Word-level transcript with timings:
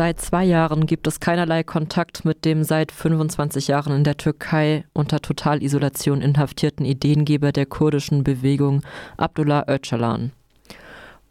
Seit 0.00 0.18
zwei 0.18 0.44
Jahren 0.44 0.86
gibt 0.86 1.06
es 1.06 1.20
keinerlei 1.20 1.62
Kontakt 1.62 2.24
mit 2.24 2.46
dem 2.46 2.64
seit 2.64 2.90
25 2.90 3.68
Jahren 3.68 3.94
in 3.94 4.02
der 4.02 4.16
Türkei 4.16 4.84
unter 4.94 5.20
Totalisolation 5.20 6.22
inhaftierten 6.22 6.86
Ideengeber 6.86 7.52
der 7.52 7.66
kurdischen 7.66 8.24
Bewegung 8.24 8.80
Abdullah 9.18 9.66
Öcalan. 9.68 10.32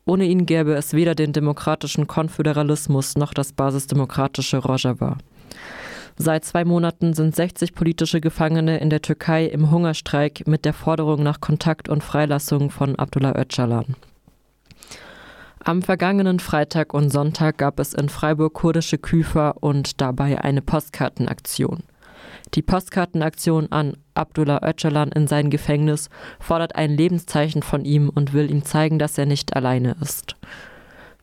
Ohne 0.05 0.25
ihn 0.25 0.45
gäbe 0.45 0.75
es 0.75 0.93
weder 0.93 1.15
den 1.15 1.33
demokratischen 1.33 2.05
Konföderalismus 2.05 3.15
noch 3.15 3.33
das 3.33 3.53
basisdemokratische 3.53 4.59
Rojava. 4.59 5.17
Seit 6.15 6.45
zwei 6.45 6.63
Monaten 6.63 7.15
sind 7.15 7.35
60 7.35 7.73
politische 7.73 8.21
Gefangene 8.21 8.77
in 8.77 8.91
der 8.91 9.01
Türkei 9.01 9.47
im 9.47 9.71
Hungerstreik 9.71 10.45
mit 10.45 10.63
der 10.63 10.73
Forderung 10.73 11.23
nach 11.23 11.41
Kontakt 11.41 11.89
und 11.89 12.03
Freilassung 12.03 12.69
von 12.69 12.95
Abdullah 12.97 13.35
Öcalan. 13.35 13.95
Am 15.63 15.81
vergangenen 15.81 16.39
Freitag 16.39 16.93
und 16.93 17.09
Sonntag 17.09 17.57
gab 17.57 17.79
es 17.79 17.93
in 17.93 18.07
Freiburg 18.07 18.53
kurdische 18.53 18.97
Küfer 18.97 19.55
und 19.59 19.99
dabei 19.99 20.41
eine 20.41 20.61
Postkartenaktion. 20.61 21.83
Die 22.53 22.61
Postkartenaktion 22.61 23.71
an 23.71 23.97
Abdullah 24.13 24.61
Öcalan 24.63 25.11
in 25.11 25.27
sein 25.27 25.49
Gefängnis 25.49 26.09
fordert 26.39 26.75
ein 26.75 26.91
Lebenszeichen 26.91 27.61
von 27.61 27.83
ihm 27.83 28.09
und 28.09 28.33
will 28.33 28.49
ihm 28.49 28.63
zeigen, 28.63 28.99
dass 28.99 29.17
er 29.17 29.25
nicht 29.25 29.55
alleine 29.55 29.97
ist. 30.01 30.35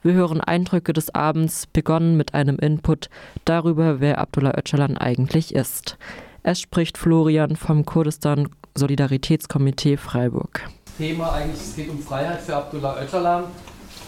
Wir 0.02 0.12
hören 0.12 0.40
Eindrücke 0.40 0.92
des 0.92 1.14
Abends, 1.14 1.66
begonnen 1.66 2.16
mit 2.16 2.34
einem 2.34 2.58
Input 2.58 3.08
darüber, 3.44 4.00
wer 4.00 4.18
Abdullah 4.18 4.56
Öcalan 4.56 4.98
eigentlich 4.98 5.54
ist. 5.54 5.96
Es 6.42 6.60
spricht 6.60 6.98
Florian 6.98 7.56
vom 7.56 7.84
Kurdistan 7.86 8.48
Solidaritätskomitee 8.76 9.96
Freiburg. 9.96 10.68
Thema 10.98 11.32
eigentlich, 11.32 11.60
es 11.60 11.74
geht 11.74 11.88
um 11.88 11.98
Freiheit 11.98 12.40
für 12.40 12.54
Abdullah 12.54 13.02
Öcalan. 13.02 13.44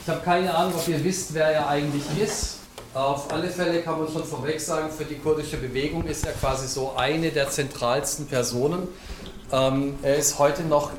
Ich 0.08 0.14
habe 0.14 0.24
keine 0.24 0.54
Ahnung, 0.54 0.72
ob 0.74 0.88
ihr 0.88 1.04
wisst, 1.04 1.34
wer 1.34 1.48
er 1.48 1.68
eigentlich 1.68 2.02
ist. 2.18 2.60
Auf 2.94 3.30
alle 3.30 3.50
Fälle 3.50 3.82
kann 3.82 3.98
man 3.98 4.10
schon 4.10 4.24
vorweg 4.24 4.58
sagen, 4.58 4.88
für 4.90 5.04
die 5.04 5.16
kurdische 5.16 5.58
Bewegung 5.58 6.06
ist 6.06 6.24
er 6.24 6.32
quasi 6.32 6.66
so 6.66 6.94
eine 6.96 7.28
der 7.28 7.50
zentralsten 7.50 8.26
Personen. 8.26 8.88
Ähm, 9.52 9.96
er 10.00 10.16
ist 10.16 10.38
heute 10.38 10.62
noch 10.62 10.92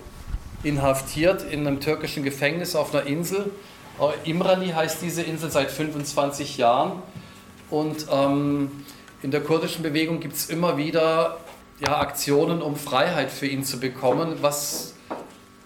inhaftiert 0.62 1.42
in 1.42 1.66
einem 1.66 1.80
türkischen 1.80 2.24
Gefängnis 2.24 2.76
auf 2.76 2.94
einer 2.94 3.08
Insel. 3.08 3.50
Äh, 4.00 4.30
Imrani 4.30 4.68
heißt 4.68 5.02
diese 5.02 5.24
Insel 5.24 5.50
seit 5.50 5.72
25 5.72 6.58
Jahren. 6.58 7.02
Und 7.72 8.06
ähm, 8.12 8.86
in 9.24 9.32
der 9.32 9.42
kurdischen 9.42 9.82
Bewegung 9.82 10.20
gibt 10.20 10.36
es 10.36 10.52
immer 10.52 10.78
wieder 10.78 11.40
ja, 11.84 11.98
Aktionen, 11.98 12.62
um 12.62 12.76
Freiheit 12.76 13.32
für 13.32 13.48
ihn 13.48 13.64
zu 13.64 13.80
bekommen, 13.80 14.38
was 14.42 14.94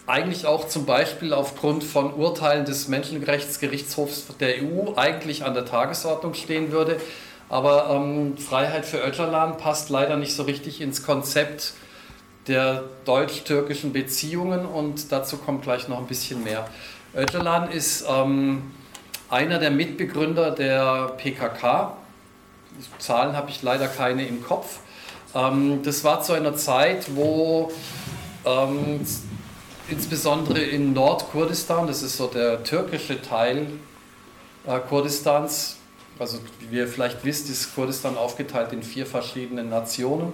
eigentlich 0.06 0.46
auch 0.46 0.68
zum 0.68 0.86
Beispiel 0.86 1.34
aufgrund 1.34 1.84
von 1.84 2.14
Urteilen 2.14 2.66
des 2.66 2.88
Menschenrechtsgerichtshofs 2.88 4.26
der 4.40 4.56
EU 4.62 4.96
eigentlich 4.96 5.46
an 5.46 5.54
der 5.54 5.66
Tagesordnung 5.66 6.34
stehen 6.34 6.72
würde. 6.72 7.00
Aber 7.50 7.90
ähm, 7.92 8.38
Freiheit 8.38 8.86
für 8.86 8.98
Öcalan 8.98 9.58
passt 9.58 9.90
leider 9.90 10.18
nicht 10.18 10.36
so 10.36 10.44
richtig 10.44 10.81
ins 10.81 11.04
Konzept 11.04 11.74
der 12.48 12.84
deutsch-türkischen 13.06 13.94
Beziehungen 13.94 14.66
und 14.66 15.12
dazu 15.12 15.38
kommt 15.38 15.64
gleich 15.64 15.88
noch 15.88 16.00
ein 16.00 16.08
bisschen 16.08 16.44
mehr. 16.44 16.68
Öcalan 17.16 17.72
ist 17.72 18.06
ähm, 18.09 18.72
einer 19.30 19.59
der 19.59 19.72
Mitbegründer 19.72 20.52
der 20.52 21.14
PKK. 21.18 21.96
Zahlen 22.98 23.38
habe 23.38 23.50
ich 23.50 23.62
leider 23.62 23.88
keine 23.88 24.26
im 24.28 24.44
Kopf. 24.44 24.80
Ähm, 25.34 25.81
das 25.84 26.04
war 26.04 26.22
zu 26.22 26.34
einer 26.34 26.56
Zeit, 26.56 27.16
wo 27.16 27.72
ähm, 28.46 29.06
insbesondere 29.89 30.59
in 30.59 30.94
Nordkurdistan, 30.94 31.88
das 31.88 32.03
ist 32.03 32.17
so 32.17 32.28
der 32.28 32.64
türkische 32.64 33.22
Teil 33.22 33.67
äh, 34.66 34.80
Kurdistans, 34.80 35.78
also 36.20 36.38
wie 36.70 36.78
ihr 36.78 36.88
vielleicht 36.88 37.23
wisst, 37.25 37.50
ist 37.50 37.73
Kurdistan 37.75 38.17
aufgeteilt 38.17 38.72
in 38.72 38.84
vier 38.84 39.06
verschiedene 39.06 39.64
Nationen. 39.64 40.34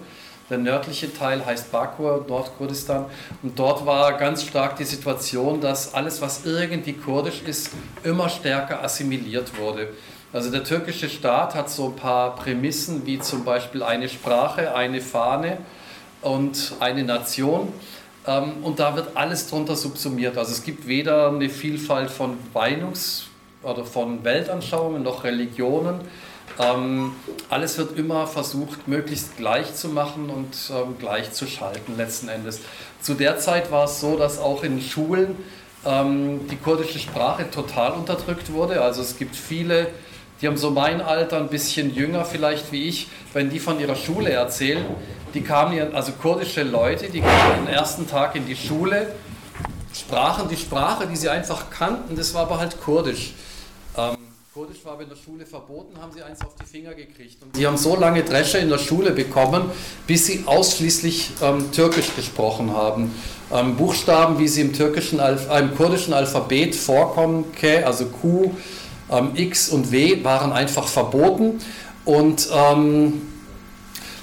Der 0.50 0.58
nördliche 0.58 1.14
Teil 1.14 1.46
heißt 1.46 1.72
Bakur, 1.72 2.26
Nordkurdistan. 2.28 3.06
Und 3.44 3.58
dort 3.58 3.86
war 3.86 4.14
ganz 4.14 4.44
stark 4.44 4.78
die 4.78 4.84
Situation, 4.84 5.62
dass 5.62 5.94
alles, 5.94 6.22
was 6.22 6.46
irgendwie 6.46 6.94
kurdisch 6.94 7.44
ist, 7.46 7.70
immer 8.04 8.30
stärker 8.30 8.84
assimiliert 8.84 9.58
wurde. 9.58 9.90
Also 10.34 10.52
der 10.52 10.64
türkische 10.64 11.10
Staat 11.10 11.56
hat 11.56 11.70
so 11.70 11.88
ein 11.88 11.96
paar 11.96 12.36
Prämissen, 12.36 13.06
wie 13.06 13.20
zum 13.20 13.44
Beispiel 13.44 13.84
eine 13.84 14.10
Sprache, 14.10 14.76
eine 14.76 15.02
Fahne 15.02 15.58
und 16.22 16.74
eine 16.80 17.04
Nation. 17.04 17.72
Ähm, 18.30 18.64
und 18.64 18.80
da 18.80 18.96
wird 18.96 19.18
alles 19.18 19.50
drunter 19.50 19.76
subsumiert. 19.76 20.38
Also 20.38 20.52
es 20.52 20.64
gibt 20.64 20.88
weder 20.88 21.30
eine 21.30 21.50
Vielfalt 21.50 22.12
von 22.12 22.38
Weinungs- 22.54 23.24
oder 23.64 23.84
von 23.84 24.24
Weltanschauungen 24.24 25.02
noch 25.02 25.24
Religionen. 25.24 26.02
Ähm, 26.60 27.14
alles 27.50 27.78
wird 27.78 27.98
immer 27.98 28.28
versucht, 28.28 28.88
möglichst 28.88 29.38
gleich 29.38 29.74
zu 29.74 29.90
machen 29.90 30.30
und 30.30 30.56
ähm, 30.70 30.96
gleich 31.00 31.32
zu 31.32 31.48
schalten 31.48 31.98
letzten 31.98 32.30
Endes. 32.30 32.62
Zu 33.02 33.16
der 33.16 33.40
Zeit 33.40 33.72
war 33.72 33.86
es 33.86 34.00
so, 34.00 34.18
dass 34.18 34.40
auch 34.40 34.64
in 34.64 34.82
Schulen 34.82 35.36
die 35.82 36.58
kurdische 36.58 37.00
Sprache 37.00 37.50
total 37.50 37.94
unterdrückt 37.94 38.52
wurde. 38.52 38.82
Also 38.82 39.02
es 39.02 39.18
gibt 39.18 39.34
viele, 39.34 39.88
die 40.42 40.48
haben 40.48 40.58
so 40.58 40.72
mein 40.72 41.02
Alter, 41.02 41.38
ein 41.38 41.50
bisschen 41.50 41.94
jünger 41.94 42.26
vielleicht 42.26 42.72
wie 42.72 42.88
ich, 42.88 43.08
wenn 43.34 43.50
die 43.50 43.60
von 43.60 43.80
ihrer 43.80 43.96
Schule 43.96 44.32
erzählen, 44.32 44.86
die 45.34 45.42
kamen 45.42 45.94
also 45.94 46.14
kurdische 46.14 46.64
Leute, 46.64 47.10
die 47.10 47.22
kamen 47.22 47.60
am 47.60 47.68
ersten 47.68 48.08
Tag 48.08 48.36
in 48.36 48.46
die 48.48 48.56
Schule, 48.56 49.14
sprachen 49.94 50.48
die 50.50 50.58
Sprache, 50.58 51.08
die 51.08 51.16
sie 51.16 51.30
einfach 51.30 51.70
kannten, 51.70 52.16
das 52.16 52.34
war 52.34 52.44
aber 52.44 52.60
halt 52.60 52.80
Kurdisch. 52.82 53.34
Ähm, 53.98 54.16
Kurdisch 54.54 54.84
war 54.84 54.94
aber 54.94 55.04
in 55.04 55.10
der 55.10 55.16
Schule 55.16 55.46
verboten, 55.46 56.02
haben 56.02 56.12
sie 56.12 56.24
eins 56.24 56.42
auf 56.42 56.56
die 56.56 56.66
Finger 56.66 56.94
gekriegt. 56.94 57.42
Und 57.44 57.56
die 57.56 57.68
haben 57.68 57.78
so 57.78 57.96
lange 57.96 58.24
Dresche 58.24 58.58
in 58.58 58.70
der 58.70 58.80
Schule 58.80 59.12
bekommen, 59.12 59.70
bis 60.08 60.26
sie 60.26 60.44
ausschließlich 60.46 61.32
ähm, 61.42 61.72
Türkisch 61.72 62.16
gesprochen 62.16 62.74
haben. 62.74 63.14
Ähm, 63.54 63.76
Buchstaben, 63.76 64.40
wie 64.40 64.48
sie 64.48 64.62
im, 64.62 64.74
türkischen 64.74 65.20
äh, 65.20 65.38
im 65.60 65.76
kurdischen 65.76 66.14
Alphabet 66.14 66.76
vorkommen, 66.76 67.52
K, 67.54 67.84
also 67.84 68.08
Q, 68.08 68.52
ähm, 69.12 69.32
X 69.36 69.70
und 69.70 69.92
W, 69.92 70.24
waren 70.24 70.52
einfach 70.52 70.88
verboten. 70.88 71.60
Und 72.06 72.50
ähm, 72.54 73.22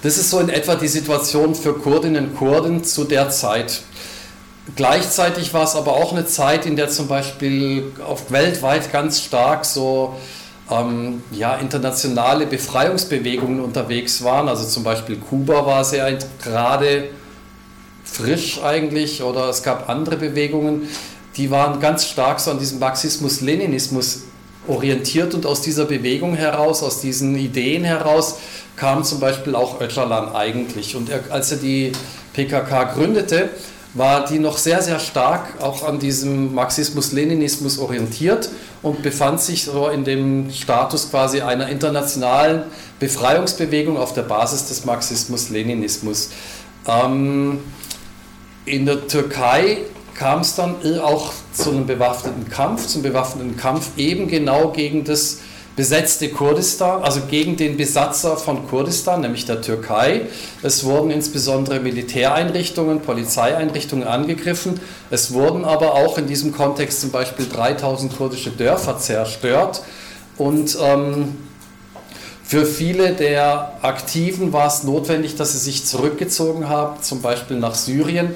das 0.02 0.18
ist 0.18 0.30
so 0.30 0.38
in 0.40 0.48
etwa 0.48 0.74
die 0.74 0.88
Situation 0.88 1.54
für 1.54 1.74
Kurdinnen 1.74 2.28
und 2.28 2.36
Kurden 2.36 2.84
zu 2.84 3.04
der 3.04 3.30
Zeit. 3.30 3.82
Gleichzeitig 4.74 5.54
war 5.54 5.64
es 5.64 5.76
aber 5.76 5.92
auch 5.92 6.12
eine 6.12 6.26
Zeit, 6.26 6.66
in 6.66 6.76
der 6.76 6.88
zum 6.88 7.06
Beispiel 7.06 7.92
auf 8.04 8.30
weltweit 8.32 8.92
ganz 8.92 9.20
stark 9.20 9.64
so 9.64 10.16
ähm, 10.70 11.22
ja, 11.30 11.56
internationale 11.56 12.46
Befreiungsbewegungen 12.46 13.60
unterwegs 13.60 14.24
waren. 14.24 14.48
Also 14.48 14.64
zum 14.64 14.82
Beispiel 14.82 15.16
Kuba 15.16 15.64
war 15.66 15.84
sehr 15.84 16.18
gerade 16.42 17.10
frisch 18.04 18.62
eigentlich 18.62 19.22
oder 19.22 19.48
es 19.48 19.62
gab 19.62 19.88
andere 19.88 20.16
Bewegungen, 20.16 20.88
die 21.36 21.50
waren 21.50 21.80
ganz 21.80 22.06
stark 22.06 22.40
so 22.40 22.50
an 22.50 22.58
diesem 22.58 22.78
Marxismus-Leninismus 22.78 24.22
orientiert 24.68 25.34
und 25.34 25.46
aus 25.46 25.62
dieser 25.62 25.84
Bewegung 25.84 26.34
heraus, 26.34 26.82
aus 26.82 27.00
diesen 27.00 27.36
Ideen 27.36 27.84
heraus 27.84 28.38
kam 28.76 29.04
zum 29.04 29.20
Beispiel 29.20 29.54
auch 29.54 29.80
Öcalan 29.80 30.34
eigentlich. 30.34 30.96
Und 30.96 31.08
er, 31.08 31.20
als 31.30 31.50
er 31.50 31.58
die 31.58 31.92
PKK 32.34 32.84
gründete, 32.84 33.50
war 33.94 34.26
die 34.26 34.38
noch 34.38 34.58
sehr, 34.58 34.82
sehr 34.82 34.98
stark 34.98 35.62
auch 35.62 35.82
an 35.82 35.98
diesem 35.98 36.54
Marxismus-Leninismus 36.54 37.78
orientiert 37.78 38.50
und 38.82 39.02
befand 39.02 39.40
sich 39.40 39.64
so 39.64 39.88
in 39.88 40.04
dem 40.04 40.50
Status 40.50 41.10
quasi 41.10 41.40
einer 41.40 41.68
internationalen 41.68 42.64
Befreiungsbewegung 43.00 43.96
auf 43.96 44.12
der 44.12 44.22
Basis 44.22 44.68
des 44.68 44.84
Marxismus-Leninismus. 44.84 46.30
Ähm, 46.86 47.60
in 48.66 48.84
der 48.84 49.06
Türkei 49.06 49.78
kam 50.16 50.40
es 50.40 50.54
dann 50.54 50.76
auch 51.00 51.32
zu 51.52 51.70
einem 51.70 51.86
bewaffneten 51.86 52.48
Kampf, 52.48 52.86
zum 52.86 53.02
bewaffneten 53.02 53.56
Kampf 53.56 53.90
eben 53.96 54.28
genau 54.28 54.70
gegen 54.70 55.04
das 55.04 55.38
besetzte 55.76 56.30
Kurdistan, 56.30 57.02
also 57.02 57.20
gegen 57.28 57.56
den 57.58 57.76
Besatzer 57.76 58.38
von 58.38 58.66
Kurdistan, 58.66 59.20
nämlich 59.20 59.44
der 59.44 59.60
Türkei. 59.60 60.22
Es 60.62 60.84
wurden 60.84 61.10
insbesondere 61.10 61.80
Militäreinrichtungen, 61.80 63.02
Polizeieinrichtungen 63.02 64.08
angegriffen. 64.08 64.80
Es 65.10 65.34
wurden 65.34 65.66
aber 65.66 65.92
auch 65.94 66.16
in 66.16 66.26
diesem 66.26 66.52
Kontext 66.52 67.02
zum 67.02 67.10
Beispiel 67.10 67.46
3000 67.46 68.16
kurdische 68.16 68.50
Dörfer 68.50 68.98
zerstört. 68.98 69.82
Und 70.38 70.78
ähm, 70.82 71.36
für 72.42 72.64
viele 72.64 73.12
der 73.12 73.72
Aktiven 73.82 74.54
war 74.54 74.68
es 74.68 74.82
notwendig, 74.82 75.36
dass 75.36 75.52
sie 75.52 75.58
sich 75.58 75.84
zurückgezogen 75.84 76.70
haben, 76.70 77.02
zum 77.02 77.20
Beispiel 77.20 77.58
nach 77.58 77.74
Syrien, 77.74 78.34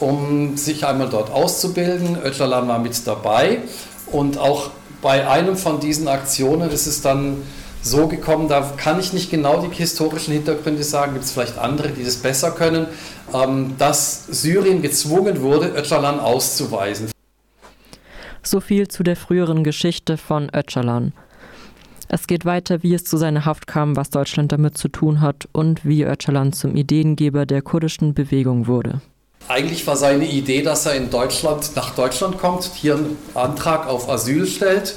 um 0.00 0.56
sich 0.56 0.86
einmal 0.86 1.08
dort 1.08 1.30
auszubilden. 1.30 2.16
Öcalan 2.22 2.68
war 2.68 2.78
mit 2.78 3.06
dabei 3.06 3.58
und 4.06 4.38
auch 4.38 4.70
bei 5.02 5.28
einem 5.28 5.56
von 5.56 5.80
diesen 5.80 6.08
Aktionen 6.08 6.70
ist 6.70 6.86
es 6.86 7.02
dann 7.02 7.38
so 7.82 8.08
gekommen, 8.08 8.48
da 8.48 8.72
kann 8.76 9.00
ich 9.00 9.12
nicht 9.12 9.30
genau 9.30 9.64
die 9.64 9.74
historischen 9.74 10.34
Hintergründe 10.34 10.82
sagen, 10.82 11.14
gibt 11.14 11.24
es 11.24 11.32
vielleicht 11.32 11.58
andere, 11.58 11.88
die 11.88 12.04
das 12.04 12.16
besser 12.16 12.50
können, 12.50 12.86
ähm, 13.32 13.74
dass 13.78 14.26
Syrien 14.26 14.82
gezwungen 14.82 15.40
wurde, 15.40 15.68
Öcalan 15.68 16.20
auszuweisen. 16.20 17.10
So 18.42 18.60
viel 18.60 18.88
zu 18.88 19.02
der 19.02 19.16
früheren 19.16 19.64
Geschichte 19.64 20.16
von 20.16 20.50
Öcalan. 20.54 21.12
Es 22.08 22.26
geht 22.26 22.44
weiter, 22.44 22.82
wie 22.82 22.92
es 22.94 23.04
zu 23.04 23.16
seiner 23.16 23.44
Haft 23.44 23.66
kam, 23.66 23.96
was 23.96 24.10
Deutschland 24.10 24.50
damit 24.50 24.76
zu 24.76 24.88
tun 24.88 25.20
hat 25.20 25.48
und 25.52 25.84
wie 25.84 26.02
Öcalan 26.02 26.52
zum 26.52 26.74
Ideengeber 26.74 27.46
der 27.46 27.62
kurdischen 27.62 28.14
Bewegung 28.14 28.66
wurde. 28.66 29.00
Eigentlich 29.48 29.86
war 29.86 29.96
seine 29.96 30.26
Idee, 30.26 30.62
dass 30.62 30.86
er 30.86 30.94
in 30.94 31.10
Deutschland 31.10 31.74
nach 31.74 31.90
Deutschland 31.94 32.38
kommt, 32.38 32.70
hier 32.74 32.94
einen 32.94 33.18
Antrag 33.34 33.88
auf 33.88 34.08
Asyl 34.08 34.46
stellt, 34.46 34.94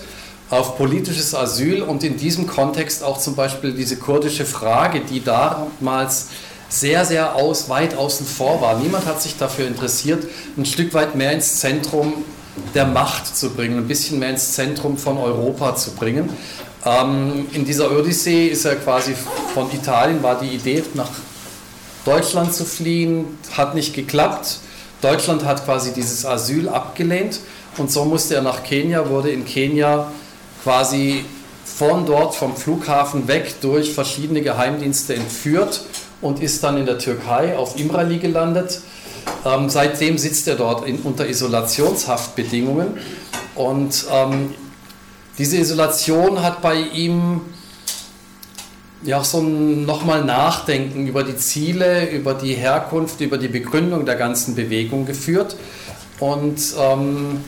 auf 0.49 0.77
politisches 0.77 1.33
Asyl 1.33 1.81
und 1.81 2.03
in 2.03 2.17
diesem 2.17 2.45
Kontext 2.45 3.03
auch 3.03 3.17
zum 3.17 3.35
Beispiel 3.35 3.73
diese 3.73 3.97
kurdische 3.97 4.45
Frage, 4.45 5.01
die 5.01 5.23
damals 5.23 6.27
sehr, 6.69 7.05
sehr 7.05 7.35
aus, 7.35 7.69
weit 7.69 7.95
außen 7.95 8.25
vor 8.25 8.61
war. 8.61 8.77
Niemand 8.77 9.05
hat 9.05 9.21
sich 9.21 9.37
dafür 9.37 9.67
interessiert, 9.67 10.27
ein 10.57 10.65
Stück 10.65 10.93
weit 10.93 11.15
mehr 11.15 11.31
ins 11.31 11.59
Zentrum 11.59 12.25
der 12.75 12.85
Macht 12.85 13.35
zu 13.35 13.49
bringen, 13.51 13.77
ein 13.77 13.87
bisschen 13.87 14.19
mehr 14.19 14.29
ins 14.29 14.53
Zentrum 14.53 14.97
von 14.97 15.17
Europa 15.17 15.75
zu 15.75 15.91
bringen. 15.91 16.29
Ähm, 16.85 17.47
in 17.53 17.65
dieser 17.65 17.91
Odyssee 17.91 18.47
ist 18.47 18.65
er 18.65 18.75
quasi 18.75 19.15
von 19.53 19.71
Italien, 19.71 20.21
war 20.21 20.39
die 20.39 20.49
Idee, 20.49 20.83
nach 20.93 21.09
Deutschland 22.05 22.53
zu 22.53 22.65
fliehen, 22.65 23.37
hat 23.55 23.75
nicht 23.75 23.93
geklappt. 23.93 24.59
Deutschland 25.01 25.45
hat 25.45 25.65
quasi 25.65 25.93
dieses 25.93 26.25
Asyl 26.25 26.69
abgelehnt 26.69 27.39
und 27.77 27.91
so 27.91 28.05
musste 28.05 28.35
er 28.35 28.41
nach 28.41 28.63
Kenia, 28.63 29.09
wurde 29.09 29.31
in 29.31 29.45
Kenia 29.45 30.11
quasi 30.63 31.25
von 31.65 32.05
dort 32.05 32.35
vom 32.35 32.55
Flughafen 32.55 33.27
weg 33.27 33.55
durch 33.61 33.93
verschiedene 33.93 34.41
Geheimdienste 34.41 35.15
entführt 35.15 35.81
und 36.21 36.41
ist 36.41 36.63
dann 36.63 36.77
in 36.77 36.85
der 36.85 36.99
Türkei 36.99 37.57
auf 37.57 37.79
Imrali 37.79 38.17
gelandet. 38.17 38.81
Ähm, 39.45 39.69
seitdem 39.69 40.17
sitzt 40.17 40.47
er 40.47 40.55
dort 40.55 40.87
in, 40.87 40.99
unter 40.99 41.27
Isolationshaftbedingungen 41.27 42.97
und 43.55 44.05
ähm, 44.11 44.53
diese 45.37 45.57
Isolation 45.57 46.41
hat 46.41 46.61
bei 46.61 46.75
ihm 46.75 47.41
ja 49.05 49.19
auch 49.19 49.25
so 49.25 49.39
ein 49.39 49.85
nochmal 49.85 50.23
Nachdenken 50.23 51.07
über 51.07 51.23
die 51.23 51.35
Ziele, 51.35 52.09
über 52.09 52.33
die 52.33 52.53
Herkunft, 52.53 53.21
über 53.21 53.37
die 53.37 53.47
Begründung 53.47 54.05
der 54.05 54.15
ganzen 54.15 54.55
Bewegung 54.55 55.05
geführt. 55.05 55.55
Und 56.19 56.61
ähm, 56.79 57.41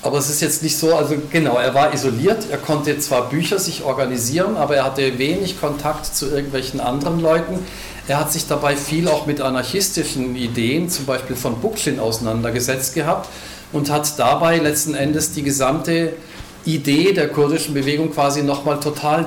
aber 0.00 0.18
es 0.18 0.30
ist 0.30 0.40
jetzt 0.40 0.62
nicht 0.62 0.78
so, 0.78 0.94
also 0.94 1.16
genau, 1.30 1.56
er 1.56 1.74
war 1.74 1.92
isoliert, 1.92 2.44
er 2.50 2.58
konnte 2.58 2.98
zwar 3.00 3.28
Bücher 3.28 3.58
sich 3.58 3.82
organisieren, 3.82 4.56
aber 4.56 4.76
er 4.76 4.84
hatte 4.84 5.18
wenig 5.18 5.60
Kontakt 5.60 6.06
zu 6.06 6.30
irgendwelchen 6.30 6.78
anderen 6.78 7.20
Leuten. 7.20 7.58
Er 8.06 8.20
hat 8.20 8.32
sich 8.32 8.46
dabei 8.46 8.76
viel 8.76 9.08
auch 9.08 9.26
mit 9.26 9.40
anarchistischen 9.40 10.36
Ideen, 10.36 10.88
zum 10.88 11.04
Beispiel 11.04 11.34
von 11.34 11.60
Bukchin, 11.60 11.98
auseinandergesetzt 11.98 12.94
gehabt 12.94 13.28
und 13.72 13.90
hat 13.90 14.18
dabei 14.18 14.58
letzten 14.58 14.94
Endes 14.94 15.32
die 15.32 15.42
gesamte 15.42 16.12
Idee 16.64 17.12
der 17.12 17.28
kurdischen 17.28 17.74
Bewegung 17.74 18.12
quasi 18.12 18.42
nochmal 18.42 18.78
total 18.80 19.26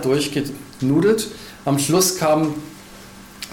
durchgenudelt. 0.82 1.28
Am 1.66 1.80
Schluss 1.80 2.18
kam 2.18 2.54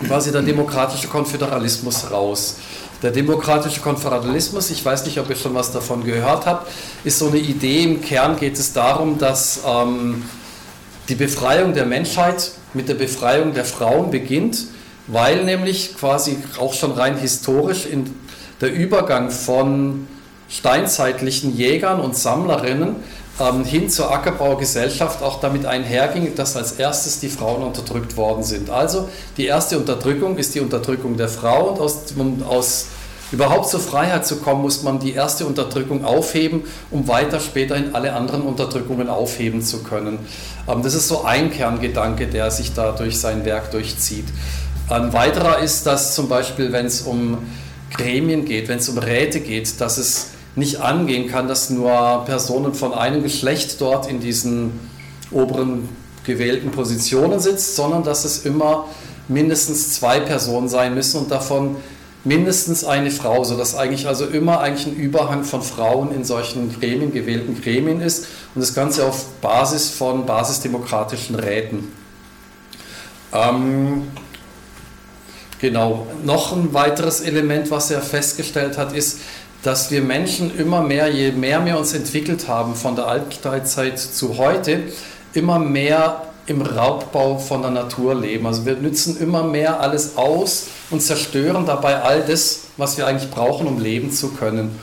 quasi 0.06 0.32
der 0.32 0.42
demokratische 0.42 1.08
Konföderalismus 1.08 2.10
raus. 2.10 2.56
Der 3.02 3.10
demokratische 3.10 3.80
Konföderalismus, 3.80 4.70
ich 4.70 4.84
weiß 4.84 5.04
nicht, 5.04 5.20
ob 5.20 5.30
ihr 5.30 5.36
schon 5.36 5.54
was 5.54 5.70
davon 5.70 6.04
gehört 6.04 6.46
habt, 6.46 6.70
ist 7.04 7.19
so 7.19 7.28
eine 7.28 7.38
Idee. 7.38 7.84
Im 7.84 8.00
Kern 8.00 8.36
geht 8.38 8.58
es 8.58 8.72
darum, 8.72 9.19
dass 9.19 9.60
ähm, 9.66 10.25
die 11.08 11.14
Befreiung 11.14 11.75
der 11.75 11.86
Menschheit 11.86 12.52
mit 12.75 12.88
der 12.88 12.94
Befreiung 12.94 13.54
der 13.54 13.64
Frauen 13.64 14.10
beginnt, 14.10 14.66
weil 15.06 15.44
nämlich 15.44 15.96
quasi 15.96 16.38
auch 16.58 16.75
schon 16.75 16.92
rein 16.92 17.16
historisch 17.16 17.86
in 17.86 18.14
der 18.60 18.72
Übergang 18.72 19.30
von 19.30 20.08
steinzeitlichen 20.48 21.56
Jägern 21.56 22.00
und 22.00 22.16
Sammlerinnen 22.16 22.96
ähm, 23.40 23.64
hin 23.64 23.88
zur 23.88 24.11
Ackerbaugesellschaft 24.11 25.23
auch 25.23 25.40
damit 25.40 25.67
einherging, 25.67 26.35
dass 26.35 26.56
als 26.56 26.73
erstes 26.73 27.20
die 27.20 27.29
Frauen 27.29 27.62
unterdrückt 27.62 28.17
worden 28.17 28.43
sind. 28.43 28.70
Also 28.70 29.08
die 29.37 29.46
erste 29.46 29.79
Unterdrückung 29.79 30.37
ist 30.38 30.55
die 30.55 30.61
Unterdrückung 30.61 31.17
der 31.17 31.29
Frau 31.29 31.70
und 31.70 31.81
aus, 31.81 32.05
um 32.17 32.43
aus 32.43 32.87
überhaupt 33.31 33.69
zur 33.69 33.81
Freiheit 33.81 34.26
zu 34.26 34.37
kommen, 34.37 34.62
muss 34.62 34.82
man 34.82 34.99
die 34.99 35.12
erste 35.12 35.46
Unterdrückung 35.46 36.05
aufheben, 36.05 36.62
um 36.90 37.06
weiter 37.08 37.40
später 37.40 37.76
in 37.76 37.94
alle 37.94 38.14
anderen 38.14 38.43
Unterdrückungen 38.43 39.08
aufheben 39.08 39.62
zu 39.62 39.82
können. 39.82 40.19
Ähm, 40.69 40.82
das 40.82 40.94
ist 40.94 41.08
so 41.08 41.25
ein 41.25 41.52
Kerngedanke, 41.52 42.26
der 42.26 42.50
sich 42.50 42.75
da 42.75 42.93
durch 42.93 43.19
sein 43.19 43.44
Werk 43.44 43.70
durchzieht. 43.70 44.26
Ein 44.88 45.12
weiterer 45.12 45.58
ist, 45.58 45.85
dass 45.87 46.14
zum 46.14 46.29
Beispiel, 46.29 46.73
wenn 46.73 46.87
es 46.87 47.02
um 47.02 47.38
Gremien 47.94 48.44
geht, 48.46 48.69
wenn 48.69 48.79
es 48.79 48.88
um 48.88 48.99
Räte 48.99 49.40
geht, 49.40 49.81
dass 49.81 49.99
es 49.99 50.29
nicht 50.58 50.81
angehen 50.81 51.28
kann, 51.28 51.49
dass 51.49 51.70
nur 51.70 52.25
Personen 52.26 52.75
von 52.75 52.93
einem 52.93 53.22
Geschlecht 53.22 53.81
dort 53.81 54.08
in 54.08 54.20
diesen 54.20 54.72
oberen 55.31 55.88
gewählten 56.25 56.70
Positionen 56.70 57.40
sitzt, 57.40 57.76
sondern 57.76 58.02
dass 58.02 58.25
es 58.25 58.44
immer 58.44 58.87
mindestens 59.28 59.94
zwei 59.94 60.20
Personen 60.20 60.69
sein 60.69 60.94
müssen 60.94 61.20
und 61.20 61.31
davon 61.31 61.76
mindestens 62.25 62.84
eine 62.84 63.10
Frau, 63.10 63.44
sodass 63.44 63.76
eigentlich 63.76 64.06
also 64.06 64.26
immer 64.26 64.60
eigentlich 64.60 64.87
ein 64.87 64.96
Überhang 64.96 65.44
von 65.44 65.62
Frauen 65.62 66.12
in 66.12 66.25
solchen 66.25 66.78
Gremien, 66.78 67.12
gewählten 67.12 67.61
Gremien 67.61 68.00
ist 68.00 68.26
und 68.54 68.61
das 68.61 68.75
Ganze 68.75 69.06
auf 69.06 69.26
Basis 69.40 69.90
von 69.90 70.26
basisdemokratischen 70.26 71.37
Räten. 71.37 71.93
Ähm, 73.32 74.08
genau, 75.61 76.06
noch 76.25 76.52
ein 76.52 76.75
weiteres 76.75 77.20
Element, 77.20 77.70
was 77.70 77.90
er 77.90 78.02
festgestellt 78.02 78.76
hat, 78.76 78.93
ist, 78.93 79.20
dass 79.62 79.90
wir 79.90 80.02
Menschen 80.02 80.56
immer 80.56 80.82
mehr, 80.82 81.08
je 81.08 81.32
mehr 81.32 81.64
wir 81.64 81.78
uns 81.78 81.93
entwickelt 81.93 82.49
haben 82.49 82.75
von 82.75 82.96
der 82.96 83.06
Altsteinzeit 83.06 83.99
zu 83.99 84.38
heute, 84.38 84.84
immer 85.32 85.58
mehr 85.58 86.22
im 86.46 86.62
Raubbau 86.62 87.38
von 87.38 87.62
der 87.62 87.70
Natur 87.70 88.14
leben. 88.14 88.46
Also 88.46 88.64
wir 88.64 88.76
nützen 88.76 89.19
immer 89.19 89.43
mehr 89.43 89.81
alles 89.81 90.16
aus 90.16 90.69
und 90.90 91.02
zerstören 91.02 91.66
dabei 91.66 92.00
all 92.00 92.22
das, 92.22 92.69
was 92.76 92.96
wir 92.96 93.06
eigentlich 93.06 93.31
brauchen, 93.31 93.66
um 93.66 93.81
leben 93.81 94.10
zu 94.10 94.31
können. 94.31 94.78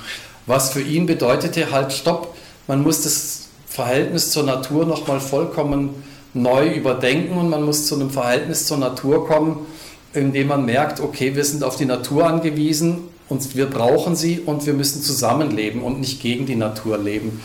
Was 0.46 0.70
für 0.70 0.82
ihn 0.82 1.08
bedeutete 1.08 1.72
halt, 1.72 1.92
stopp, 1.92 2.36
man 2.68 2.84
muss 2.84 3.02
das 3.02 3.48
Verhältnis 3.68 4.32
zur 4.32 4.44
Natur 4.44 4.86
nochmal 4.86 5.20
vollkommen 5.20 6.04
neu 6.34 6.68
überdenken 6.68 7.38
und 7.38 7.50
man 7.50 7.64
muss 7.64 7.88
zu 7.88 7.96
einem 7.96 8.12
Verhältnis 8.12 8.68
zur 8.68 8.78
Natur 8.78 9.26
kommen, 9.26 9.66
indem 10.14 10.48
man 10.48 10.66
merkt, 10.66 11.00
okay, 11.00 11.36
wir 11.36 11.46
sind 11.46 11.64
auf 11.64 11.78
die 11.78 11.86
Natur 11.86 12.28
angewiesen 12.28 13.10
und 13.30 13.56
wir 13.56 13.66
brauchen 13.68 14.16
sie 14.16 14.40
und 14.40 14.66
wir 14.66 14.74
müssen 14.74 15.02
zusammenleben 15.02 15.82
und 15.82 16.00
nicht 16.00 16.22
gegen 16.22 16.46
die 16.46 16.56
Natur 16.56 16.98
leben. 16.98 17.42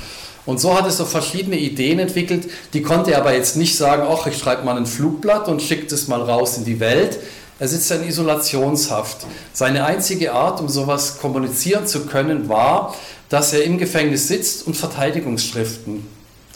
Und 0.46 0.60
so 0.60 0.76
hat 0.76 0.86
es 0.86 0.96
so 0.96 1.04
verschiedene 1.04 1.58
Ideen 1.58 1.98
entwickelt. 1.98 2.48
Die 2.72 2.82
konnte 2.82 3.12
er 3.12 3.18
aber 3.18 3.34
jetzt 3.34 3.56
nicht 3.56 3.76
sagen, 3.76 4.04
ach, 4.08 4.26
ich 4.26 4.38
schreibe 4.38 4.64
mal 4.64 4.76
ein 4.76 4.86
Flugblatt 4.86 5.48
und 5.48 5.62
schicke 5.62 5.86
das 5.86 6.08
mal 6.08 6.22
raus 6.22 6.56
in 6.56 6.64
die 6.64 6.80
Welt. 6.80 7.18
Er 7.58 7.68
sitzt 7.68 7.90
in 7.90 8.08
Isolationshaft. 8.08 9.26
Seine 9.52 9.84
einzige 9.84 10.32
Art, 10.32 10.60
um 10.60 10.68
sowas 10.68 11.18
kommunizieren 11.18 11.86
zu 11.86 12.06
können, 12.06 12.48
war, 12.48 12.96
dass 13.28 13.52
er 13.52 13.64
im 13.64 13.76
Gefängnis 13.76 14.28
sitzt 14.28 14.66
und 14.66 14.76
Verteidigungsschriften 14.76 16.06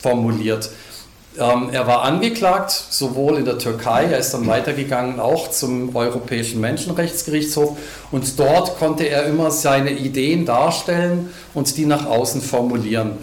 formuliert. 0.01 0.71
Ähm, 1.37 1.71
er 1.73 1.87
war 1.89 2.03
angeklagt, 2.03 2.71
sowohl 2.71 3.39
in 3.39 3.45
der 3.45 3.59
Türkei, 3.59 4.05
er 4.05 4.19
ist 4.19 4.33
dann 4.35 4.47
weitergegangen 4.47 5.19
auch 5.19 5.51
zum 5.51 5.95
Europäischen 5.97 6.61
Menschenrechtsgerichtshof 6.61 7.77
und 8.13 8.39
dort 8.39 8.79
konnte 8.79 9.09
er 9.09 9.27
immer 9.27 9.51
seine 9.51 9.91
Ideen 9.91 10.47
darstellen 10.47 11.31
und 11.53 11.77
die 11.77 11.87
nach 11.87 12.07
außen 12.07 12.41
formulieren. 12.41 13.19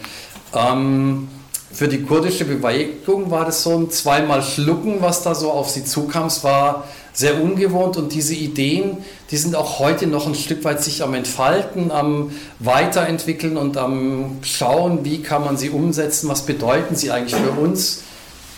Ähm, 0.54 1.30
für 1.74 1.88
die 1.88 2.04
kurdische 2.04 2.46
Bewegung 2.46 3.32
war 3.32 3.46
das 3.46 3.64
so 3.64 3.78
ein 3.78 3.90
zweimal 3.90 4.44
Schlucken, 4.44 4.98
was 5.02 5.24
da 5.24 5.36
so 5.36 5.52
auf 5.52 5.70
sie 5.70 5.86
zukam. 5.86 6.28
Es 6.28 6.44
war 6.44 6.86
sehr 7.14 7.42
ungewohnt 7.42 7.98
und 7.98 8.14
diese 8.14 8.36
Ideen, 8.36 8.98
die 9.32 9.38
sind 9.38 9.56
auch 9.56 9.80
heute 9.80 10.08
noch 10.08 10.28
ein 10.28 10.36
Stück 10.36 10.64
weit 10.64 10.84
sich 10.84 11.04
am 11.04 11.14
Entfalten, 11.14 11.92
am 11.92 12.32
Weiterentwickeln 12.60 13.58
und 13.58 13.78
am 13.78 14.38
Schauen, 14.42 15.04
wie 15.04 15.22
kann 15.22 15.44
man 15.44 15.58
sie 15.58 15.70
umsetzen, 15.70 16.30
was 16.30 16.46
bedeuten 16.46 16.96
sie 16.96 17.12
eigentlich 17.12 17.40
für 17.40 17.52
uns, 17.52 18.04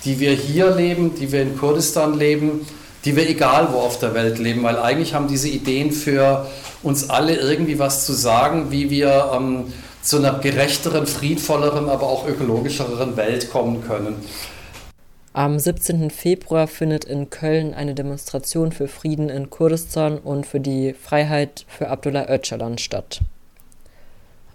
die 0.05 0.19
wir 0.19 0.31
hier 0.31 0.75
leben, 0.75 1.15
die 1.15 1.31
wir 1.31 1.41
in 1.41 1.57
Kurdistan 1.57 2.17
leben, 2.17 2.65
die 3.05 3.15
wir 3.15 3.29
egal 3.29 3.69
wo 3.71 3.77
auf 3.77 3.99
der 3.99 4.13
Welt 4.13 4.39
leben, 4.39 4.63
weil 4.63 4.77
eigentlich 4.77 5.13
haben 5.13 5.27
diese 5.27 5.49
Ideen 5.49 5.91
für 5.91 6.47
uns 6.81 7.09
alle 7.09 7.35
irgendwie 7.35 7.79
was 7.79 8.05
zu 8.05 8.13
sagen, 8.13 8.67
wie 8.69 8.89
wir 8.89 9.31
ähm, 9.35 9.65
zu 10.03 10.17
einer 10.17 10.39
gerechteren, 10.39 11.07
friedvolleren, 11.07 11.89
aber 11.89 12.07
auch 12.07 12.27
ökologischeren 12.27 13.17
Welt 13.17 13.49
kommen 13.49 13.83
können. 13.83 14.17
Am 15.31 15.57
17. 15.57 16.11
Februar 16.11 16.67
findet 16.67 17.05
in 17.05 17.31
Köln 17.31 17.73
eine 17.73 17.95
Demonstration 17.95 18.71
für 18.71 18.87
Frieden 18.87 19.29
in 19.29 19.49
Kurdistan 19.49 20.19
und 20.19 20.45
für 20.45 20.59
die 20.59 20.93
Freiheit 20.93 21.65
für 21.67 21.89
Abdullah 21.89 22.29
Öcalan 22.29 22.77
statt. 22.77 23.21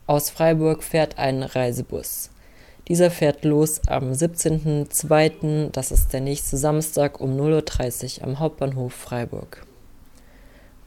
Aus 0.06 0.30
Freiburg 0.30 0.84
fährt 0.84 1.18
ein 1.18 1.42
Reisebus. 1.42 2.30
Dieser 2.86 3.10
fährt 3.10 3.44
los 3.44 3.80
am 3.88 4.12
17.02., 4.12 5.70
das 5.72 5.90
ist 5.90 6.12
der 6.12 6.20
nächste 6.20 6.56
Samstag 6.56 7.20
um 7.20 7.36
0.30 7.36 8.20
Uhr 8.20 8.24
am 8.28 8.38
Hauptbahnhof 8.38 8.92
Freiburg. 8.92 9.66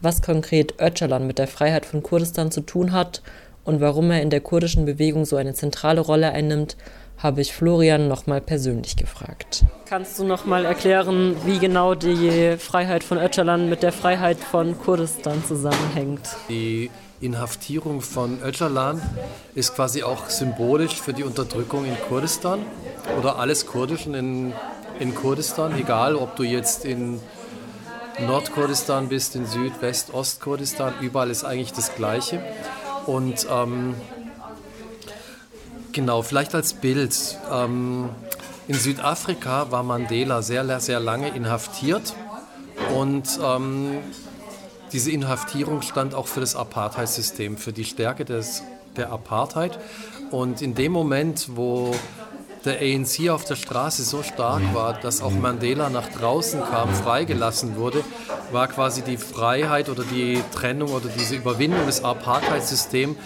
Was 0.00 0.22
konkret 0.22 0.80
Öcalan 0.80 1.26
mit 1.26 1.38
der 1.38 1.46
Freiheit 1.46 1.86
von 1.86 2.02
Kurdistan 2.02 2.50
zu 2.50 2.62
tun 2.62 2.92
hat 2.92 3.22
und 3.64 3.80
warum 3.80 4.10
er 4.10 4.22
in 4.22 4.30
der 4.30 4.40
kurdischen 4.40 4.84
Bewegung 4.84 5.24
so 5.24 5.36
eine 5.36 5.54
zentrale 5.54 6.00
Rolle 6.00 6.32
einnimmt, 6.32 6.76
habe 7.18 7.40
ich 7.40 7.52
Florian 7.52 8.08
nochmal 8.08 8.40
persönlich 8.40 8.96
gefragt. 8.96 9.64
Kannst 9.86 10.18
du 10.18 10.24
nochmal 10.24 10.64
erklären, 10.64 11.36
wie 11.44 11.58
genau 11.58 11.94
die 11.94 12.56
Freiheit 12.58 13.04
von 13.04 13.18
Öcalan 13.18 13.68
mit 13.68 13.82
der 13.82 13.92
Freiheit 13.92 14.38
von 14.38 14.76
Kurdistan 14.78 15.44
zusammenhängt? 15.46 16.28
Die 16.48 16.90
Inhaftierung 17.20 18.00
von 18.00 18.42
Öcalan 18.42 19.00
ist 19.54 19.76
quasi 19.76 20.02
auch 20.02 20.28
symbolisch 20.28 21.00
für 21.00 21.12
die 21.12 21.22
Unterdrückung 21.22 21.84
in 21.84 21.96
Kurdistan 22.08 22.60
oder 23.18 23.38
alles 23.38 23.66
Kurdischen 23.66 24.14
in, 24.14 24.52
in 24.98 25.14
Kurdistan, 25.14 25.78
egal 25.78 26.16
ob 26.16 26.34
du 26.34 26.42
jetzt 26.42 26.84
in 26.84 27.20
Nordkurdistan 28.26 29.08
bist, 29.08 29.36
in 29.36 29.46
Süd-, 29.46 29.80
West-, 29.80 30.12
Ostkurdistan, 30.12 30.94
überall 31.00 31.30
ist 31.30 31.44
eigentlich 31.44 31.72
das 31.72 31.94
Gleiche. 31.94 32.42
Und 33.06 33.46
ähm, 33.50 33.94
genau, 35.92 36.22
vielleicht 36.22 36.54
als 36.54 36.74
Bild. 36.74 37.38
Ähm, 37.50 38.08
in 38.68 38.74
Südafrika 38.74 39.70
war 39.70 39.82
Mandela 39.82 40.42
sehr, 40.42 40.80
sehr 40.80 41.00
lange 41.00 41.28
inhaftiert 41.28 42.14
und 42.96 43.38
ähm, 43.42 43.98
diese 44.92 45.10
Inhaftierung 45.10 45.82
stand 45.82 46.14
auch 46.14 46.26
für 46.26 46.40
das 46.40 46.54
Apartheid-System, 46.54 47.56
für 47.56 47.72
die 47.72 47.84
Stärke 47.84 48.24
des, 48.24 48.62
der 48.96 49.10
Apartheid. 49.10 49.78
Und 50.30 50.62
in 50.62 50.74
dem 50.74 50.92
Moment, 50.92 51.48
wo 51.56 51.94
der 52.64 52.80
ANC 52.80 53.28
auf 53.30 53.44
der 53.44 53.56
Straße 53.56 54.02
so 54.02 54.22
stark 54.22 54.62
war, 54.72 54.94
dass 54.94 55.22
auch 55.22 55.32
Mandela 55.32 55.90
nach 55.90 56.08
draußen 56.08 56.60
kam, 56.62 56.94
freigelassen 56.94 57.76
wurde, 57.76 58.04
war 58.50 58.68
quasi 58.68 59.02
die 59.02 59.16
Freiheit 59.16 59.88
oder 59.88 60.04
die 60.04 60.42
Trennung 60.54 60.90
oder 60.90 61.08
diese 61.08 61.36
Überwindung 61.36 61.86
des 61.86 62.04
Apartheid-Systems 62.04 63.16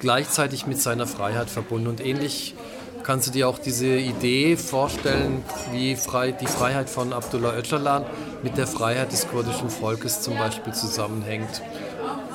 gleichzeitig 0.00 0.66
mit 0.66 0.80
seiner 0.80 1.06
Freiheit 1.06 1.50
verbunden. 1.50 1.88
Und 1.88 2.04
ähnlich 2.04 2.54
kannst 3.02 3.28
du 3.28 3.32
dir 3.32 3.48
auch 3.48 3.58
diese 3.58 3.86
Idee 3.86 4.56
vorstellen, 4.56 5.42
wie 5.72 5.96
frei, 5.96 6.32
die 6.32 6.46
Freiheit 6.46 6.90
von 6.90 7.12
Abdullah 7.12 7.56
Öcalan 7.56 8.04
mit 8.42 8.56
der 8.58 8.66
Freiheit 8.66 9.12
des 9.12 9.28
kurdischen 9.28 9.70
Volkes 9.70 10.20
zum 10.20 10.36
Beispiel 10.36 10.74
zusammenhängt. 10.74 11.62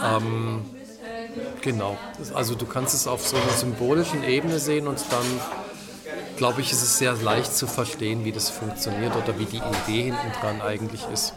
Ähm, 0.04 0.66
genau, 1.62 1.98
also 2.34 2.56
du 2.56 2.66
kannst 2.66 2.94
es 2.94 3.08
auf 3.08 3.28
so 3.28 3.36
einer 3.36 3.54
symbolischen 3.56 4.24
Ebene 4.24 4.60
sehen 4.60 4.88
und 4.88 5.00
dann 5.12 5.26
glaube 6.44 6.60
ich, 6.60 6.74
ist 6.74 6.84
es 6.84 6.98
sehr 6.98 7.14
leicht 7.14 7.56
zu 7.56 7.68
verstehen, 7.68 8.26
wie 8.26 8.34
das 8.34 8.50
funktioniert 8.50 9.16
oder 9.16 9.40
wie 9.40 9.46
die 9.46 9.62
Idee 9.62 10.04
hinten 10.04 10.32
dran 10.42 10.62
eigentlich 10.62 11.00
ist. 11.14 11.34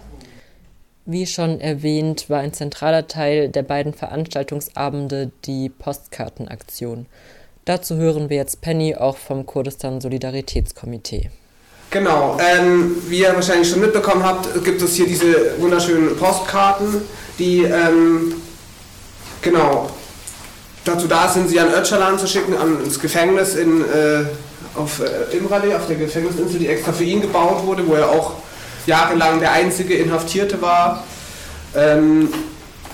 Wie 1.05 1.29
schon 1.29 1.61
erwähnt, 1.61 2.29
war 2.29 2.41
ein 2.41 2.53
zentraler 2.53 3.07
Teil 3.07 3.49
der 3.49 3.63
beiden 3.63 3.95
Veranstaltungsabende 3.95 5.31
die 5.45 5.69
Postkartenaktion. 5.69 7.07
Dazu 7.67 7.95
hören 7.95 8.31
wir 8.31 8.37
jetzt 8.37 8.63
Penny 8.63 8.97
auch 8.97 9.17
vom 9.17 9.47
Kurdistan 9.47 10.01
Solidaritätskomitee. 10.01 11.31
Genau, 11.93 12.37
ähm, 12.41 12.97
wie 13.07 13.21
ihr 13.21 13.33
wahrscheinlich 13.33 13.71
schon 13.71 13.83
mitbekommen 13.83 14.25
habt, 14.25 14.65
gibt 14.65 14.83
es 14.83 14.97
hier 14.97 15.07
diese 15.07 15.61
wunderschönen 15.61 16.17
Postkarten, 16.17 17.03
die 17.39 17.63
ähm, 17.63 18.35
genau 19.41 19.89
dazu 20.85 21.07
da 21.07 21.29
sind, 21.29 21.49
sie 21.49 21.61
an 21.61 21.69
Öcalan 21.73 22.19
zu 22.19 22.27
schicken, 22.27 22.57
ans 22.57 22.99
Gefängnis 22.99 23.55
in 23.55 23.83
äh, 23.83 24.25
auf 24.77 25.01
äh, 25.01 25.37
Imrale, 25.37 25.77
auf 25.77 25.87
der 25.87 25.97
Gefängnisinsel, 25.97 26.59
die 26.59 26.69
extra 26.69 26.93
für 26.93 27.05
ihn 27.05 27.21
gebaut 27.21 27.65
wurde, 27.67 27.87
wo 27.87 27.95
er 27.95 28.09
auch 28.11 28.35
jahrelang 28.87 29.41
der 29.41 29.53
einzige 29.53 29.95
Inhaftierte 29.95 30.61
war. 30.63 31.05
Ähm, 31.75 32.29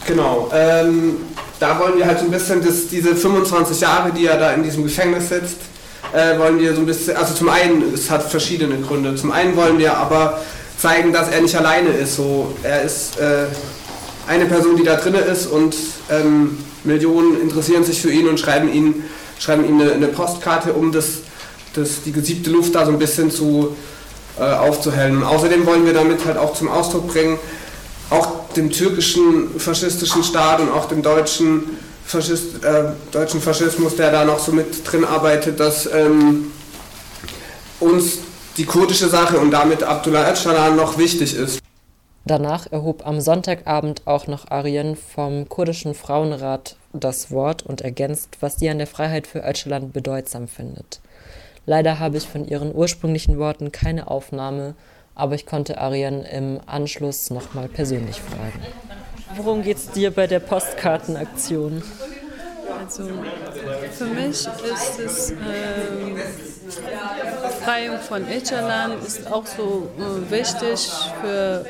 genau. 0.06 0.50
Ähm, 0.52 1.16
da 1.60 1.78
wollen 1.78 1.96
wir 1.96 2.06
halt 2.06 2.18
so 2.18 2.24
ein 2.24 2.30
bisschen 2.30 2.64
das, 2.64 2.88
diese 2.88 3.14
25 3.14 3.80
Jahre, 3.80 4.10
die 4.12 4.26
er 4.26 4.36
da 4.36 4.52
in 4.52 4.62
diesem 4.64 4.82
Gefängnis 4.82 5.28
sitzt, 5.28 5.58
äh, 6.12 6.38
wollen 6.38 6.58
wir 6.58 6.74
so 6.74 6.80
ein 6.80 6.86
bisschen, 6.86 7.16
also 7.16 7.34
zum 7.34 7.48
einen, 7.48 7.94
es 7.94 8.10
hat 8.10 8.22
verschiedene 8.22 8.76
Gründe. 8.78 9.14
Zum 9.14 9.30
einen 9.30 9.56
wollen 9.56 9.78
wir 9.78 9.96
aber 9.96 10.40
zeigen, 10.76 11.12
dass 11.12 11.30
er 11.30 11.40
nicht 11.40 11.56
alleine 11.56 11.90
ist. 11.90 12.16
So, 12.16 12.54
er 12.62 12.82
ist 12.82 13.18
äh, 13.18 13.46
eine 14.26 14.46
Person, 14.46 14.76
die 14.76 14.82
da 14.82 14.96
drin 14.96 15.14
ist 15.14 15.46
und 15.46 15.76
ähm, 16.10 16.58
Millionen 16.84 17.40
interessieren 17.40 17.84
sich 17.84 18.00
für 18.00 18.10
ihn 18.10 18.28
und 18.28 18.40
schreiben 18.40 18.72
ihn, 18.72 19.04
schreiben 19.38 19.64
ihm 19.64 19.80
eine, 19.80 19.92
eine 19.92 20.08
Postkarte, 20.08 20.72
um 20.72 20.92
das 20.92 21.21
das, 21.74 22.02
die 22.02 22.12
gesiebte 22.12 22.50
Luft 22.50 22.74
da 22.74 22.84
so 22.84 22.92
ein 22.92 22.98
bisschen 22.98 23.30
zu 23.30 23.76
äh, 24.38 24.42
aufzuhellen. 24.42 25.22
Außerdem 25.22 25.66
wollen 25.66 25.84
wir 25.86 25.92
damit 25.92 26.24
halt 26.24 26.38
auch 26.38 26.54
zum 26.54 26.68
Ausdruck 26.68 27.08
bringen, 27.08 27.38
auch 28.10 28.50
dem 28.56 28.70
türkischen 28.70 29.58
faschistischen 29.58 30.24
Staat 30.24 30.60
und 30.60 30.70
auch 30.70 30.86
dem 30.86 31.02
deutschen, 31.02 31.78
Faschist, 32.04 32.64
äh, 32.64 32.84
deutschen 33.10 33.40
Faschismus, 33.40 33.96
der 33.96 34.10
da 34.10 34.24
noch 34.24 34.38
so 34.38 34.52
mit 34.52 34.90
drin 34.90 35.04
arbeitet, 35.04 35.60
dass 35.60 35.86
ähm, 35.86 36.52
uns 37.80 38.18
die 38.56 38.64
kurdische 38.64 39.08
Sache 39.08 39.38
und 39.38 39.50
damit 39.50 39.82
Abdullah 39.82 40.30
Öcalan 40.30 40.76
noch 40.76 40.98
wichtig 40.98 41.34
ist. 41.34 41.60
Danach 42.24 42.70
erhob 42.70 43.06
am 43.06 43.20
Sonntagabend 43.20 44.02
auch 44.06 44.26
noch 44.28 44.50
Arien 44.50 44.96
vom 44.96 45.48
kurdischen 45.48 45.94
Frauenrat 45.94 46.76
das 46.92 47.30
Wort 47.30 47.64
und 47.64 47.80
ergänzt, 47.80 48.36
was 48.40 48.58
sie 48.58 48.68
an 48.68 48.78
der 48.78 48.86
Freiheit 48.86 49.26
für 49.26 49.40
Öcalan 49.40 49.90
bedeutsam 49.90 50.46
findet. 50.46 51.00
Leider 51.66 51.98
habe 51.98 52.16
ich 52.16 52.28
von 52.28 52.46
ihren 52.46 52.74
ursprünglichen 52.74 53.38
Worten 53.38 53.72
keine 53.72 54.10
Aufnahme, 54.10 54.74
aber 55.14 55.34
ich 55.34 55.46
konnte 55.46 55.78
Ariane 55.78 56.28
im 56.30 56.60
Anschluss 56.66 57.30
nochmal 57.30 57.68
persönlich 57.68 58.20
fragen. 58.20 58.60
Worum 59.36 59.62
geht 59.62 59.76
es 59.76 59.90
dir 59.90 60.10
bei 60.10 60.26
der 60.26 60.40
Postkartenaktion? 60.40 61.82
Also 62.82 63.04
für 63.92 64.06
mich 64.06 64.30
ist 64.30 64.98
es 64.98 65.30
äh, 65.30 65.34
Befreiung 67.42 67.98
von 67.98 68.22
Öcalan 68.28 68.92
ist 69.06 69.30
auch 69.30 69.46
so 69.46 69.88
äh, 69.98 70.30
wichtig 70.30 70.90
für 71.20 71.64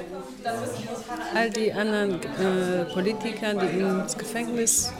all 1.34 1.50
die 1.50 1.72
anderen 1.72 2.14
äh, 2.14 2.84
Politiker, 2.92 3.54
die 3.54 3.80
ins 3.80 4.16
Gefängnis 4.16 4.92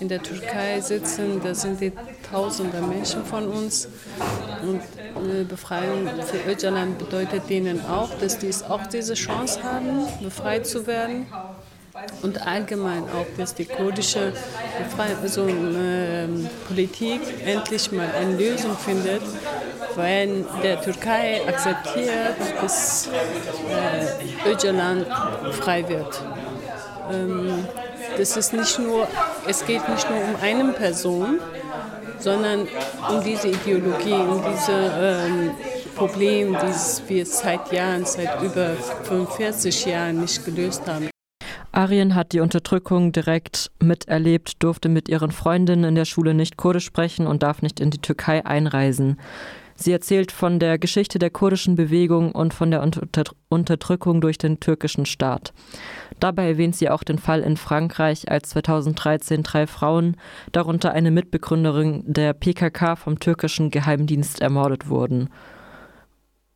in 0.00 0.08
der 0.08 0.22
Türkei 0.22 0.80
sitzen. 0.80 1.40
Da 1.42 1.54
sind 1.54 1.80
die 1.80 1.92
tausende 2.30 2.80
Menschen 2.82 3.24
von 3.24 3.48
uns. 3.48 3.88
Und 4.62 4.80
äh, 5.30 5.44
Befreiung 5.44 6.08
für 6.22 6.50
Öcalan 6.50 6.96
bedeutet 6.98 7.48
denen 7.48 7.84
auch, 7.86 8.10
dass 8.20 8.38
die 8.38 8.50
auch 8.68 8.86
diese 8.86 9.14
Chance 9.14 9.62
haben, 9.62 10.06
befreit 10.22 10.66
zu 10.66 10.86
werden. 10.86 11.26
Und 12.22 12.46
allgemein 12.46 13.04
auch, 13.04 13.26
dass 13.38 13.54
die 13.54 13.64
kurdische 13.64 14.32
Befreiung, 14.78 15.18
also, 15.22 15.48
äh, 15.48 16.28
Politik 16.68 17.20
endlich 17.44 17.90
mal 17.90 18.08
eine 18.20 18.36
Lösung 18.36 18.76
findet, 18.76 19.22
wenn 19.96 20.44
der 20.62 20.80
Türkei 20.80 21.40
akzeptiert, 21.46 22.36
dass 22.60 23.08
äh, 23.08 24.50
Öcalan 24.50 25.06
frei 25.52 25.88
wird. 25.88 26.22
Ähm, 27.12 27.66
das 28.16 28.36
ist 28.36 28.52
nicht 28.52 28.78
nur, 28.78 29.06
es 29.46 29.64
geht 29.66 29.88
nicht 29.88 30.08
nur 30.10 30.18
um 30.20 30.36
eine 30.40 30.72
Person, 30.72 31.38
sondern 32.18 32.66
um 33.10 33.22
diese 33.22 33.48
Ideologie, 33.48 34.14
um 34.14 34.42
dieses 34.42 34.68
ähm, 34.68 35.50
Problem, 35.94 36.52
das 36.54 37.02
wir 37.08 37.26
seit 37.26 37.72
Jahren, 37.72 38.04
seit 38.04 38.42
über 38.42 38.74
45 39.04 39.86
Jahren 39.86 40.20
nicht 40.20 40.44
gelöst 40.44 40.82
haben. 40.86 41.10
Arien 41.72 42.14
hat 42.14 42.32
die 42.32 42.40
Unterdrückung 42.40 43.12
direkt 43.12 43.70
miterlebt, 43.80 44.62
durfte 44.62 44.88
mit 44.88 45.10
ihren 45.10 45.30
Freundinnen 45.30 45.84
in 45.84 45.94
der 45.94 46.06
Schule 46.06 46.32
nicht 46.32 46.56
Kurdisch 46.56 46.86
sprechen 46.86 47.26
und 47.26 47.42
darf 47.42 47.60
nicht 47.60 47.80
in 47.80 47.90
die 47.90 48.00
Türkei 48.00 48.44
einreisen. 48.46 49.18
Sie 49.76 49.92
erzählt 49.92 50.32
von 50.32 50.58
der 50.58 50.78
Geschichte 50.78 51.18
der 51.18 51.30
kurdischen 51.30 51.74
Bewegung 51.76 52.32
und 52.32 52.54
von 52.54 52.70
der 52.70 52.82
Unterdrückung 53.50 54.20
durch 54.20 54.38
den 54.38 54.58
türkischen 54.58 55.04
Staat. 55.04 55.52
Dabei 56.18 56.48
erwähnt 56.48 56.74
sie 56.74 56.88
auch 56.88 57.02
den 57.04 57.18
Fall 57.18 57.40
in 57.40 57.58
Frankreich, 57.58 58.30
als 58.30 58.48
2013 58.50 59.42
drei 59.42 59.66
Frauen, 59.66 60.16
darunter 60.52 60.92
eine 60.92 61.10
Mitbegründerin 61.10 62.02
der 62.06 62.32
PKK, 62.32 62.96
vom 62.96 63.20
türkischen 63.20 63.70
Geheimdienst 63.70 64.40
ermordet 64.40 64.88
wurden. 64.88 65.28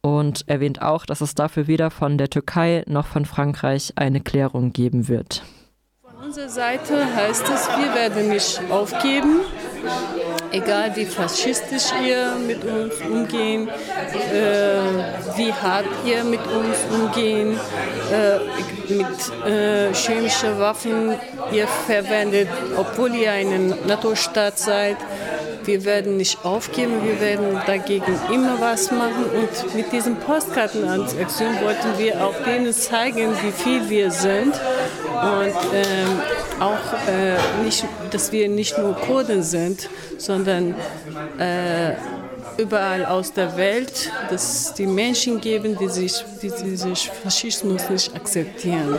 Und 0.00 0.48
erwähnt 0.48 0.80
auch, 0.80 1.04
dass 1.04 1.20
es 1.20 1.34
dafür 1.34 1.66
weder 1.66 1.90
von 1.90 2.16
der 2.16 2.30
Türkei 2.30 2.84
noch 2.86 3.06
von 3.06 3.26
Frankreich 3.26 3.92
eine 3.96 4.22
Klärung 4.22 4.72
geben 4.72 5.08
wird. 5.08 5.42
Unserer 6.30 6.48
Seite 6.48 7.16
heißt 7.16 7.42
es, 7.52 7.68
wir 7.76 7.92
werden 7.92 8.28
nicht 8.28 8.60
aufgeben. 8.70 9.40
Egal 10.52 10.94
wie 10.94 11.04
faschistisch 11.04 11.86
ihr 12.06 12.36
mit 12.46 12.62
uns 12.62 12.94
umgehen, 13.00 13.66
äh, 13.66 15.36
wie 15.36 15.52
hart 15.52 15.86
ihr 16.04 16.22
mit 16.22 16.38
uns 16.46 16.76
umgehen, 16.94 17.58
äh, 18.12 18.92
mit 18.92 19.44
äh, 19.44 19.92
chemischen 19.92 20.56
Waffen 20.60 21.16
ihr 21.50 21.66
verwendet, 21.66 22.48
obwohl 22.76 23.12
ihr 23.12 23.32
ein 23.32 23.74
NATO-Staat 23.88 24.56
seid. 24.56 24.98
Wir 25.64 25.84
werden 25.84 26.16
nicht 26.16 26.44
aufgeben, 26.44 27.04
wir 27.04 27.20
werden 27.20 27.60
dagegen 27.66 28.18
immer 28.32 28.60
was 28.60 28.92
machen. 28.92 29.24
Und 29.34 29.74
mit 29.74 29.90
diesen 29.90 30.14
Postkartenaktion 30.14 31.60
wollten 31.60 31.98
wir 31.98 32.24
auch 32.24 32.36
denen 32.44 32.72
zeigen, 32.72 33.34
wie 33.42 33.50
viel 33.50 33.90
wir 33.90 34.12
sind 34.12 34.54
und 35.22 35.54
ähm, 35.74 36.20
auch 36.60 37.08
äh, 37.08 37.62
nicht, 37.62 37.84
dass 38.10 38.32
wir 38.32 38.48
nicht 38.48 38.78
nur 38.78 38.94
Kurden 38.94 39.42
sind, 39.42 39.88
sondern 40.18 40.74
äh, 41.38 41.94
überall 42.58 43.04
aus 43.06 43.32
der 43.32 43.56
Welt, 43.56 44.10
dass 44.30 44.74
die 44.74 44.86
Menschen 44.86 45.40
geben, 45.40 45.76
die, 45.78 45.88
sich, 45.88 46.24
die 46.42 46.76
sich 46.76 47.10
Faschismus 47.10 47.88
nicht 47.90 48.14
akzeptieren. 48.14 48.98